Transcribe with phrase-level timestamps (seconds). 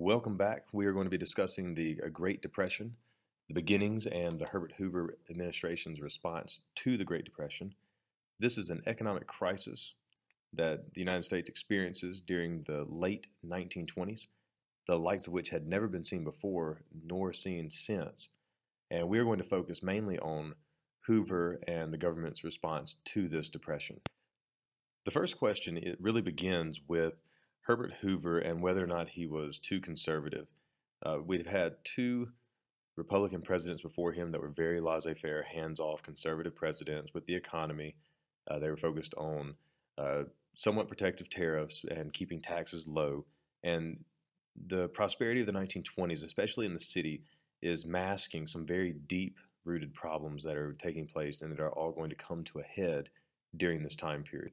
[0.00, 0.66] Welcome back.
[0.70, 2.94] We are going to be discussing the uh, Great Depression,
[3.48, 7.74] the beginnings, and the Herbert Hoover administration's response to the Great Depression.
[8.38, 9.94] This is an economic crisis
[10.52, 14.28] that the United States experiences during the late 1920s,
[14.86, 18.28] the likes of which had never been seen before nor seen since.
[18.92, 20.54] And we are going to focus mainly on
[21.06, 24.00] Hoover and the government's response to this depression.
[25.04, 27.14] The first question it really begins with
[27.68, 30.46] Herbert Hoover and whether or not he was too conservative.
[31.04, 32.30] Uh, we've had two
[32.96, 37.34] Republican presidents before him that were very laissez faire, hands off conservative presidents with the
[37.34, 37.94] economy.
[38.50, 39.54] Uh, they were focused on
[39.98, 40.22] uh,
[40.54, 43.26] somewhat protective tariffs and keeping taxes low.
[43.62, 44.02] And
[44.66, 47.22] the prosperity of the 1920s, especially in the city,
[47.60, 51.92] is masking some very deep rooted problems that are taking place and that are all
[51.92, 53.10] going to come to a head
[53.54, 54.52] during this time period.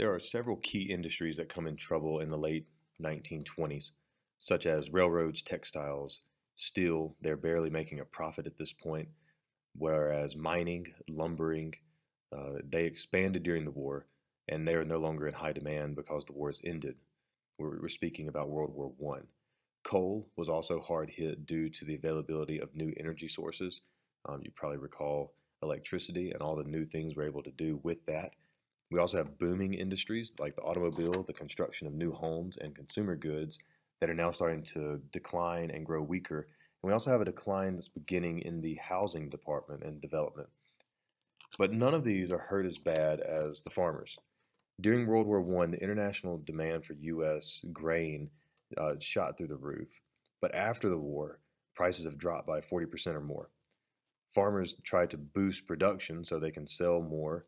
[0.00, 2.70] There are several key industries that come in trouble in the late
[3.02, 3.90] 1920s,
[4.38, 6.22] such as railroads, textiles,
[6.56, 7.16] steel.
[7.20, 9.08] They're barely making a profit at this point,
[9.74, 11.74] whereas mining, lumbering,
[12.34, 14.06] uh, they expanded during the war,
[14.48, 16.94] and they are no longer in high demand because the war has ended.
[17.58, 19.26] We're, we're speaking about World War One.
[19.84, 23.82] Coal was also hard hit due to the availability of new energy sources.
[24.26, 28.06] Um, you probably recall electricity and all the new things we're able to do with
[28.06, 28.30] that.
[28.90, 33.14] We also have booming industries like the automobile, the construction of new homes, and consumer
[33.14, 33.58] goods
[34.00, 36.48] that are now starting to decline and grow weaker.
[36.82, 40.48] And we also have a decline that's beginning in the housing department and development.
[41.58, 44.18] But none of these are hurt as bad as the farmers.
[44.80, 47.60] During World War I, the international demand for U.S.
[47.72, 48.30] grain
[48.78, 49.88] uh, shot through the roof.
[50.40, 51.38] But after the war,
[51.74, 53.50] prices have dropped by 40% or more.
[54.34, 57.46] Farmers try to boost production so they can sell more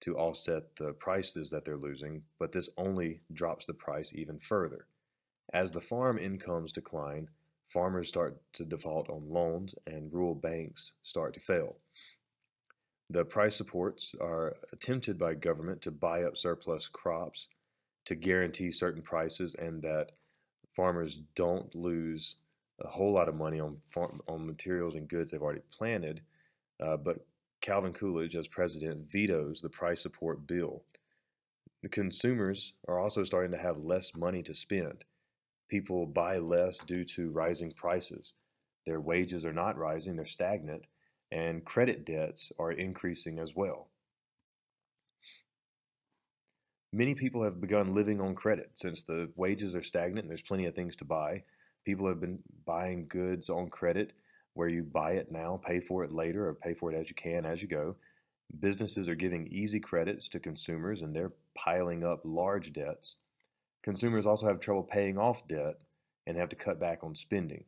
[0.00, 4.86] to offset the prices that they're losing, but this only drops the price even further.
[5.52, 7.28] As the farm incomes decline,
[7.66, 11.76] farmers start to default on loans and rural banks start to fail.
[13.10, 17.48] The price supports are attempted by government to buy up surplus crops
[18.04, 20.12] to guarantee certain prices and that
[20.76, 22.36] farmers don't lose
[22.80, 26.20] a whole lot of money on farm, on materials and goods they've already planted,
[26.80, 27.26] uh, but
[27.60, 30.84] Calvin Coolidge, as president, vetoes the price support bill.
[31.82, 35.04] The consumers are also starting to have less money to spend.
[35.68, 38.32] People buy less due to rising prices.
[38.86, 40.84] Their wages are not rising, they're stagnant,
[41.30, 43.88] and credit debts are increasing as well.
[46.92, 50.64] Many people have begun living on credit since the wages are stagnant and there's plenty
[50.64, 51.42] of things to buy.
[51.84, 54.14] People have been buying goods on credit
[54.58, 57.14] where you buy it now, pay for it later, or pay for it as you
[57.14, 57.94] can as you go.
[58.58, 63.14] Businesses are giving easy credits to consumers and they're piling up large debts.
[63.84, 65.76] Consumers also have trouble paying off debt
[66.26, 67.66] and have to cut back on spending.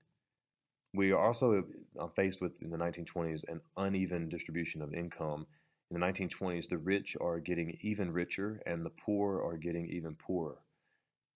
[0.93, 1.62] We are also
[1.97, 5.47] uh, faced with, in the 1920s, an uneven distribution of income.
[5.93, 10.17] In the 1920s, the rich are getting even richer and the poor are getting even
[10.17, 10.59] poorer.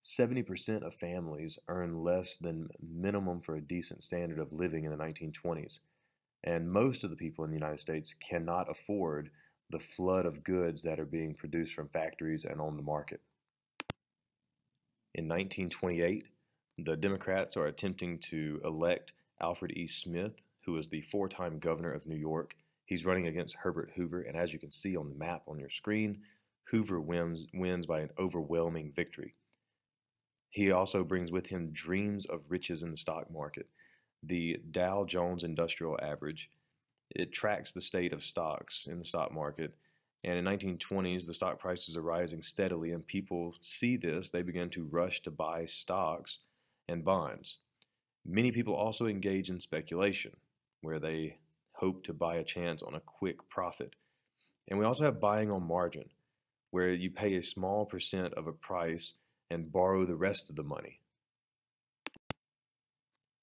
[0.05, 5.03] 70% of families earn less than minimum for a decent standard of living in the
[5.03, 5.79] 1920s.
[6.45, 9.31] And most of the people in the United States cannot afford
[9.71, 13.23] the flood of goods that are being produced from factories and on the market.
[15.15, 16.29] In 1928,
[16.79, 19.87] the Democrats are attempting to elect Alfred E.
[19.87, 20.35] Smith,
[20.67, 22.57] who is the four time governor of New York.
[22.85, 25.71] He's running against Herbert Hoover, and as you can see on the map on your
[25.71, 26.19] screen,
[26.65, 29.35] Hoover wins, wins by an overwhelming victory.
[30.55, 33.67] He also brings with him dreams of riches in the stock market.
[34.23, 36.49] The Dow Jones Industrial Average,
[37.11, 39.75] it tracks the state of stocks in the stock market.
[40.23, 44.31] And in 1920s, the stock prices are rising steadily, and people see this.
[44.31, 46.39] They begin to rush to buy stocks
[46.89, 47.59] and bonds.
[48.25, 50.37] Many people also engage in speculation,
[50.83, 51.39] where they
[51.73, 53.97] hope to buy a chance on a quick profit.
[54.69, 56.11] And we also have buying on margin,
[56.71, 59.15] where you pay a small percent of a price
[59.55, 60.99] and borrow the rest of the money.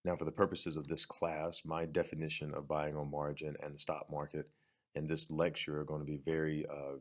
[0.04, 3.80] Now, for the purposes of this class, my definition of buying on margin and the
[3.80, 4.50] stock market
[4.94, 6.98] and this lecture are going to be very, uh,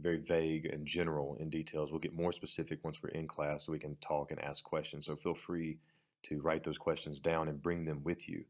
[0.00, 1.90] very vague and general in details.
[1.90, 5.04] We'll get more specific once we're in class so we can talk and ask questions.
[5.06, 5.78] So feel free
[6.24, 8.44] to write those questions down and bring them with you.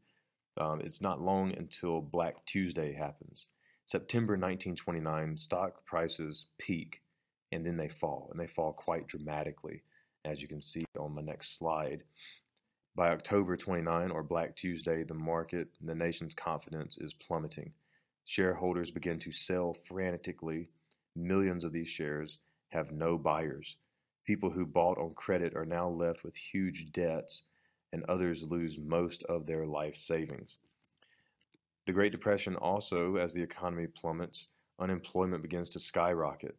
[0.57, 3.47] Um, it's not long until Black Tuesday happens.
[3.85, 7.01] September 1929, stock prices peak
[7.51, 9.83] and then they fall, and they fall quite dramatically,
[10.25, 12.03] as you can see on my next slide.
[12.95, 17.73] By October 29 or Black Tuesday, the market, the nation's confidence is plummeting.
[18.25, 20.69] Shareholders begin to sell frantically.
[21.15, 22.39] Millions of these shares
[22.69, 23.77] have no buyers.
[24.25, 27.43] People who bought on credit are now left with huge debts,
[27.93, 30.57] and others lose most of their life savings.
[31.85, 34.47] The Great Depression also, as the economy plummets,
[34.77, 36.57] unemployment begins to skyrocket.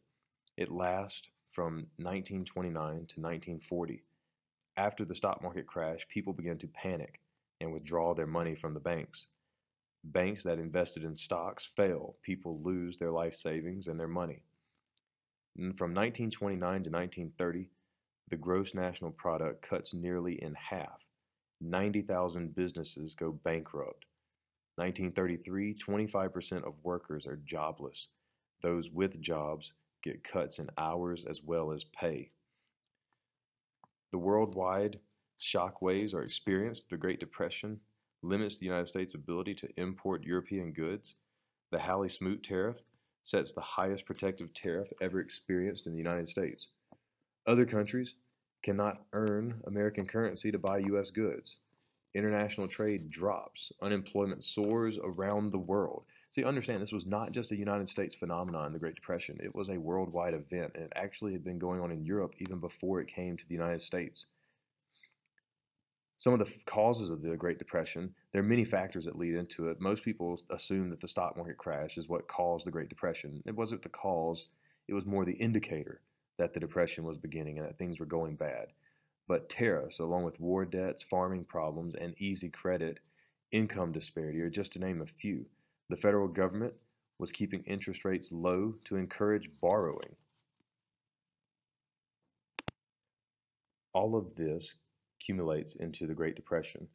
[0.59, 4.03] It lasts from 1929 to 1940.
[4.77, 7.21] After the stock market crash, people began to panic
[7.61, 9.29] and withdraw their money from the banks.
[10.03, 12.17] Banks that invested in stocks fail.
[12.23, 14.43] People lose their life savings and their money.
[15.57, 17.71] And from 1929 to 1930,
[18.29, 21.07] the gross national product cuts nearly in half.
[21.61, 24.07] 90,000 businesses go bankrupt.
[24.75, 28.09] 1933, 25% of workers are jobless.
[28.61, 29.73] Those with jobs
[30.03, 32.31] get cuts in hours as well as pay.
[34.11, 35.01] The worldwide
[35.39, 36.89] shock waves are experienced.
[36.91, 37.81] The Great Depression
[38.23, 41.15] limits the United States' ability to import European goods.
[41.71, 42.77] The Hawley Smoot tariff
[43.23, 46.69] sets the highest protective tariff ever experienced in the United States.
[47.47, 48.15] Other countries
[48.63, 51.11] cannot earn American currency to buy U.S.
[51.11, 51.57] goods.
[52.15, 53.71] International trade drops.
[53.83, 56.05] Unemployment soars around the world.
[56.31, 59.39] So you understand this was not just a United States phenomenon, the Great Depression.
[59.43, 62.61] It was a worldwide event, and it actually had been going on in Europe even
[62.61, 64.27] before it came to the United States.
[66.19, 69.69] Some of the causes of the Great Depression, there are many factors that lead into
[69.69, 69.81] it.
[69.81, 73.43] Most people assume that the stock market crash is what caused the Great Depression.
[73.47, 74.49] It wasn't the cause,
[74.89, 76.01] it was more the indicator
[76.37, 78.67] that the Depression was beginning and that things were going bad.
[79.29, 82.99] But tariffs, along with war debts, farming problems, and easy credit,
[83.53, 85.47] income disparity are just to name a few.
[85.91, 86.75] The federal government
[87.19, 90.15] was keeping interest rates low to encourage borrowing.
[93.95, 94.75] All of this
[95.19, 96.87] accumulates into the Great Depression,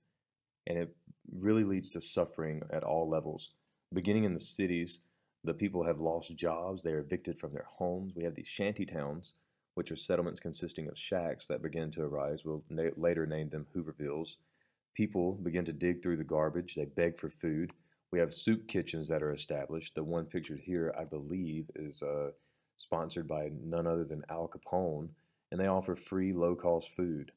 [0.67, 0.95] and it
[1.31, 3.51] really leads to suffering at all levels.
[3.93, 4.99] Beginning in the cities,
[5.43, 8.13] the people have lost jobs, they are evicted from their homes.
[8.15, 9.33] We have these shanty towns,
[9.73, 12.45] which are settlements consisting of shacks that begin to arise.
[12.45, 14.35] We'll na- later name them Hoovervilles.
[14.95, 17.71] People begin to dig through the garbage, they beg for food.
[18.13, 19.95] We have soup kitchens that are established.
[19.95, 22.29] The one pictured here, I believe, is uh,
[22.77, 25.09] sponsored by none other than Al Capone,
[25.51, 27.31] and they offer free, low cost food.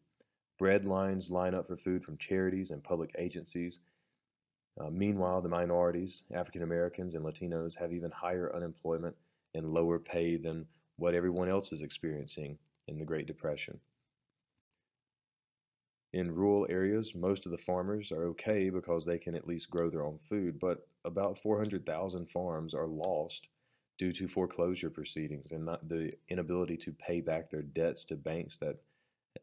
[0.59, 3.81] Bread lines line up for food from charities and public agencies.
[4.79, 9.17] Uh, meanwhile, the minorities, African Americans and Latinos, have even higher unemployment
[9.55, 10.67] and lower pay than
[10.99, 13.81] what everyone else is experiencing in the Great Depression.
[16.17, 19.91] In rural areas, most of the farmers are okay because they can at least grow
[19.91, 23.49] their own food, but about 400,000 farms are lost
[23.99, 28.57] due to foreclosure proceedings and not the inability to pay back their debts to banks
[28.57, 28.77] that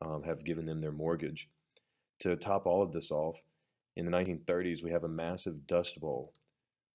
[0.02, 1.48] um, have given them their mortgage.
[2.22, 3.44] To top all of this off,
[3.96, 6.34] in the 1930s, we have a massive dust bowl.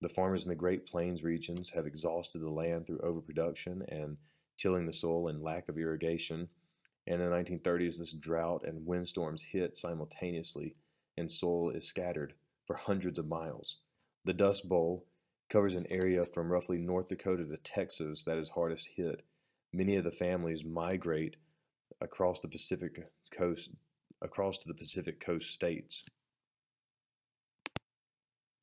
[0.00, 4.16] The farmers in the Great Plains regions have exhausted the land through overproduction and
[4.58, 6.48] tilling the soil and lack of irrigation.
[7.08, 10.76] And in the 1930s, this drought and windstorms hit simultaneously,
[11.16, 12.34] and soil is scattered
[12.66, 13.78] for hundreds of miles.
[14.26, 15.06] The Dust Bowl
[15.50, 19.22] covers an area from roughly North Dakota to Texas that is hardest hit.
[19.72, 21.37] Many of the families migrate
[22.02, 23.02] across the Pacific
[23.34, 23.70] coast,
[24.20, 26.04] across to the Pacific coast states.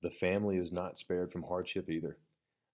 [0.04, 2.18] The family is not spared from hardship either.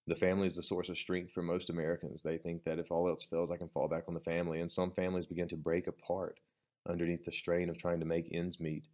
[0.08, 2.22] The family is the source of strength for most Americans.
[2.22, 4.60] They think that if all else fails, I can fall back on the family.
[4.60, 6.40] And some families begin to break apart
[6.88, 8.84] underneath the strain of trying to make ends meet.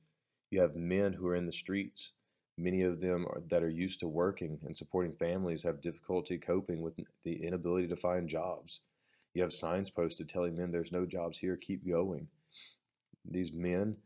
[0.50, 2.12] You have men who are in the streets.
[2.58, 6.82] Many of them are, that are used to working and supporting families have difficulty coping
[6.82, 8.80] with the inability to find jobs.
[9.32, 12.28] You have signs posted telling men there's no jobs here, keep going.
[13.24, 13.96] These men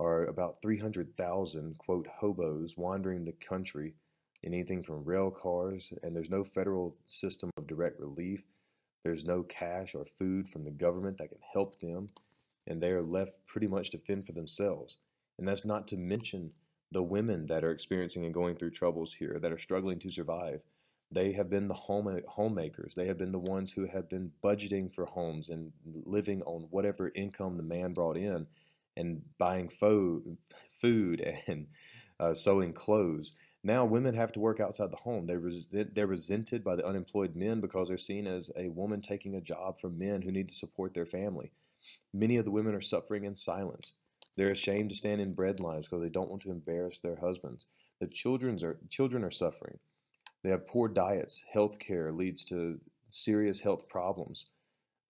[0.00, 3.94] are about 300,000, quote, hobos wandering the country
[4.44, 8.42] anything from rail cars, and there's no federal system of direct relief.
[9.04, 12.08] There's no cash or food from the government that can help them,
[12.66, 14.96] and they are left pretty much to fend for themselves.
[15.38, 16.50] And that's not to mention
[16.92, 20.60] the women that are experiencing and going through troubles here that are struggling to survive.
[21.10, 22.94] They have been the home homemakers.
[22.94, 25.72] They have been the ones who have been budgeting for homes and
[26.04, 28.46] living on whatever income the man brought in,
[28.96, 30.36] and buying food,
[30.80, 31.66] food and
[32.20, 33.32] uh, sewing clothes.
[33.66, 35.26] Now women have to work outside the home.
[35.26, 39.36] They resent, they're resented by the unemployed men because they're seen as a woman taking
[39.36, 41.50] a job from men who need to support their family.
[42.12, 43.94] Many of the women are suffering in silence.
[44.36, 47.64] They're ashamed to stand in bread lines because they don't want to embarrass their husbands.
[48.00, 49.78] The children's are, children are suffering.
[50.42, 51.42] They have poor diets.
[51.50, 52.78] Health care leads to
[53.08, 54.44] serious health problems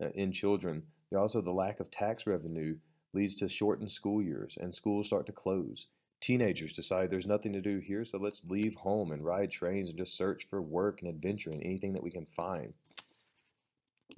[0.01, 0.85] uh, in children.
[1.17, 2.77] Also, the lack of tax revenue
[3.15, 5.89] leads to shortened school years, and schools start to close.
[6.21, 9.99] Teenagers decide there's nothing to do here, so let's leave home and ride trains and
[9.99, 12.73] just search for work and adventure and anything that we can find.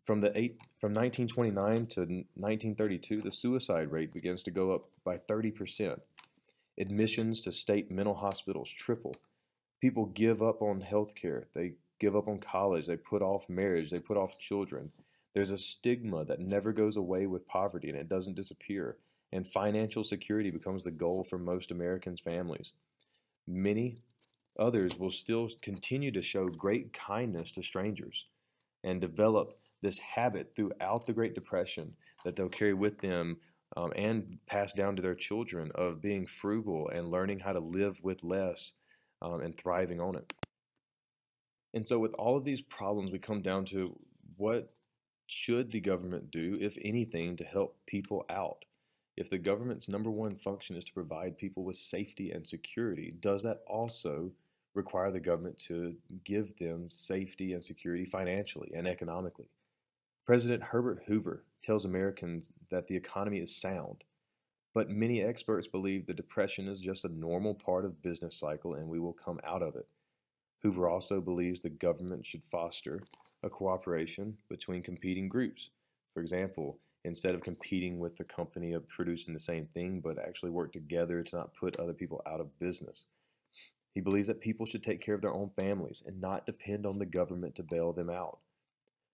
[0.05, 5.19] From the eight, from 1929 to 1932, the suicide rate begins to go up by
[5.19, 6.01] 30 percent.
[6.79, 9.15] Admissions to state mental hospitals triple.
[9.81, 11.49] People give up on health care.
[11.55, 12.87] They give up on college.
[12.87, 13.91] They put off marriage.
[13.91, 14.93] They put off children.
[15.35, 18.97] There's a stigma that never goes away with poverty and it doesn't disappear.
[19.33, 22.73] And financial security becomes the goal for most Americans' families.
[23.47, 23.99] Many
[24.59, 28.27] others will still continue to show great kindness to strangers
[28.85, 31.93] and develop this habit throughout the Great Depression
[32.25, 33.37] that they'll carry with them
[33.77, 37.99] um, and pass down to their children of being frugal and learning how to live
[38.03, 38.73] with less
[39.23, 40.33] um, and thriving on it.
[41.75, 43.99] And so, with all of these problems, we come down to
[44.37, 44.73] what
[45.27, 48.65] should the government do, if anything, to help people out?
[49.17, 53.43] If the government's number one function is to provide people with safety and security, does
[53.45, 54.31] that also
[54.75, 59.49] require the government to give them safety and security financially and economically?
[60.27, 64.05] President Herbert Hoover tells Americans that the economy is sound,
[64.75, 68.87] but many experts believe the depression is just a normal part of business cycle and
[68.87, 69.89] we will come out of it.
[70.63, 73.01] Hoover also believes the government should foster
[73.43, 75.71] a cooperation between competing groups.
[76.13, 80.51] For example, instead of competing with the company of producing the same thing, but actually
[80.51, 83.07] work together to not put other people out of business.
[83.95, 86.99] He believes that people should take care of their own families and not depend on
[86.99, 88.41] the government to bail them out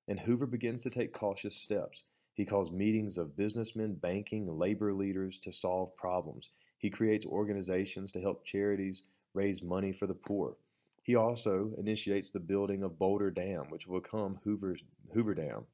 [0.08, 2.02] and Hoover begins to take cautious steps.
[2.34, 6.50] He calls meetings of businessmen, banking, labor leaders to solve problems.
[6.78, 10.56] He creates organizations to help charities raise money for the poor.
[11.02, 14.82] He also initiates the building of Boulder Dam, which will become Hoover's,
[15.14, 15.64] Hoover Dam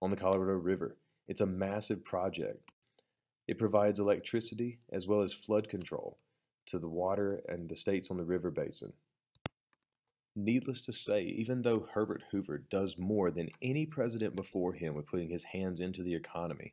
[0.00, 0.96] on the Colorado River.
[1.28, 2.70] It's a massive project.
[3.48, 6.18] It provides electricity as well as flood control
[6.66, 8.92] to the water and the states on the river basin.
[10.34, 15.06] Needless to say, even though Herbert Hoover does more than any president before him with
[15.06, 16.72] putting his hands into the economy,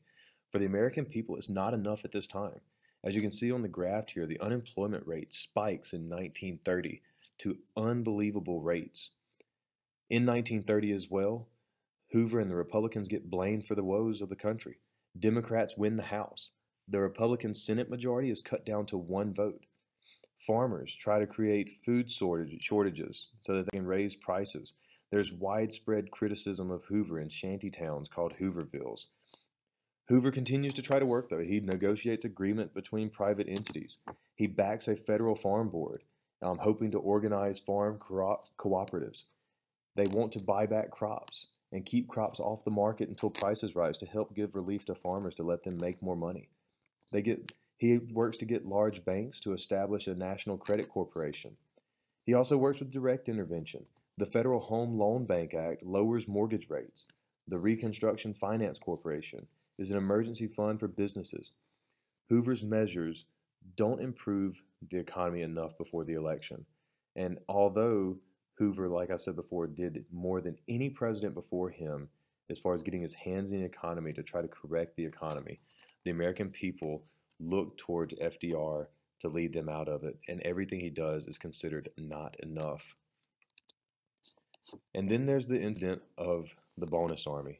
[0.51, 2.61] for the American people it's not enough at this time.
[3.03, 7.01] As you can see on the graph here, the unemployment rate spikes in 1930
[7.39, 9.11] to unbelievable rates.
[10.09, 11.47] In 1930 as well,
[12.11, 14.79] Hoover and the Republicans get blamed for the woes of the country.
[15.17, 16.49] Democrats win the House.
[16.87, 19.65] The Republican Senate majority is cut down to one vote.
[20.39, 24.73] Farmers try to create food shortages so that they can raise prices.
[25.11, 29.05] There's widespread criticism of Hoover in shanty towns called Hoovervilles.
[30.07, 31.43] Hoover continues to try to work, though.
[31.43, 33.97] He negotiates agreement between private entities.
[34.35, 36.03] He backs a federal farm board,
[36.41, 39.25] um, hoping to organize farm co- cooperatives.
[39.95, 43.97] They want to buy back crops and keep crops off the market until prices rise
[43.99, 46.49] to help give relief to farmers to let them make more money.
[47.11, 51.55] They get he works to get large banks to establish a national credit corporation.
[52.25, 53.85] He also works with direct intervention.
[54.17, 57.05] The Federal Home Loan Bank Act lowers mortgage rates.
[57.47, 59.47] The Reconstruction Finance Corporation
[59.77, 61.51] is an emergency fund for businesses.
[62.27, 63.25] Hoover's measures
[63.77, 64.61] don't improve
[64.91, 66.65] the economy enough before the election.
[67.15, 68.17] And although
[68.59, 72.09] Hoover, like I said before, did more than any president before him
[72.49, 75.59] as far as getting his hands in the economy to try to correct the economy,
[76.03, 77.03] the American people
[77.39, 78.87] look towards FDR
[79.19, 82.95] to lead them out of it, and everything he does is considered not enough.
[84.93, 86.47] And then there's the incident of
[86.77, 87.59] the bonus army.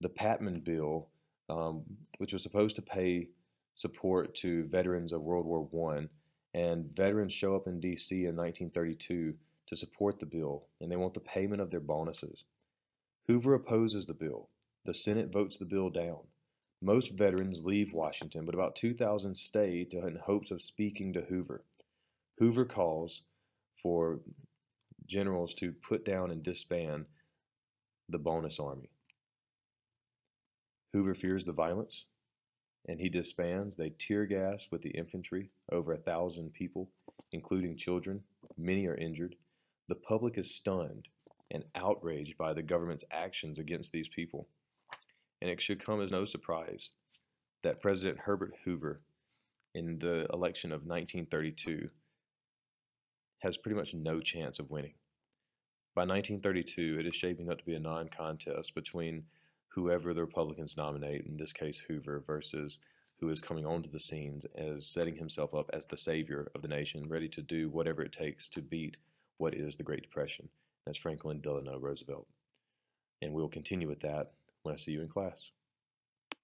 [0.00, 1.08] The Patman Bill,
[1.48, 1.82] um,
[2.18, 3.28] which was supposed to pay
[3.74, 6.08] support to veterans of World War I,
[6.54, 8.14] and veterans show up in D.C.
[8.14, 9.34] in 1932
[9.70, 12.44] to support the bill, and they want the payment of their bonuses.
[13.28, 14.50] Hoover opposes the bill.
[14.84, 16.18] The Senate votes the bill down.
[16.82, 21.62] Most veterans leave Washington, but about 2,000 stay to, in hopes of speaking to Hoover.
[22.38, 23.22] Hoover calls
[23.80, 24.20] for
[25.06, 27.04] generals to put down and disband
[28.08, 28.90] the bonus army.
[30.92, 32.06] Hoover fears the violence,
[32.88, 33.76] and he disbands.
[33.76, 36.90] They tear gas with the infantry, over a thousand people,
[37.30, 38.22] including children.
[38.58, 39.36] Many are injured.
[39.90, 41.08] The public is stunned
[41.50, 44.46] and outraged by the government's actions against these people
[45.40, 46.90] and it should come as no surprise
[47.62, 49.00] that President Herbert Hoover,
[49.74, 51.90] in the election of 1932,
[53.40, 54.94] has pretty much no chance of winning.
[55.94, 59.24] By 1932, it is shaping up to be a non contest between
[59.74, 62.78] whoever the Republicans nominate, in this case Hoover, versus
[63.18, 66.68] who is coming onto the scenes as setting himself up as the savior of the
[66.68, 68.96] nation, ready to do whatever it takes to beat
[69.40, 70.48] what is the Great Depression.
[70.84, 72.26] That's Franklin Delano Roosevelt.
[73.22, 74.32] And we'll continue with that
[74.62, 75.50] when I see you in class.